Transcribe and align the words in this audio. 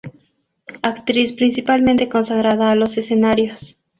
Actriz 0.81 1.31
principalmente 1.33 2.09
consagrada 2.09 2.71
a 2.71 2.75
los 2.75 2.97
escenarios. 2.97 3.77